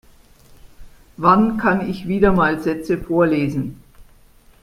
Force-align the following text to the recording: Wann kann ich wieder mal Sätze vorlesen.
Wann 1.17 1.57
kann 1.57 1.87
ich 1.87 2.07
wieder 2.07 2.31
mal 2.33 2.59
Sätze 2.59 2.97
vorlesen. 2.97 3.79